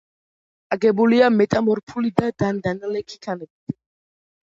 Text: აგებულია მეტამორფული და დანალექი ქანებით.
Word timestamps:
აგებულია 0.75 1.27
მეტამორფული 1.35 2.13
და 2.23 2.35
დანალექი 2.65 3.25
ქანებით. 3.27 3.81